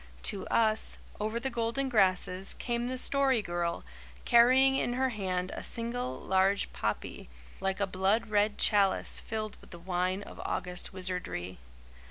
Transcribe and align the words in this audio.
To 0.23 0.47
us, 0.47 0.97
over 1.19 1.39
the 1.39 1.51
golden 1.51 1.87
grasses, 1.87 2.55
came 2.55 2.87
the 2.87 2.97
Story 2.97 3.43
Girl, 3.43 3.83
carrying 4.25 4.75
in 4.75 4.93
her 4.93 5.09
hand 5.09 5.51
a 5.53 5.61
single 5.61 6.19
large 6.19 6.73
poppy, 6.73 7.29
like 7.59 7.79
a 7.79 7.85
blood 7.85 8.31
red 8.31 8.57
chalice 8.57 9.21
filled 9.21 9.57
with 9.61 9.69
the 9.69 9.77
wine 9.77 10.23
of 10.23 10.41
August 10.43 10.91
wizardry. 10.91 11.59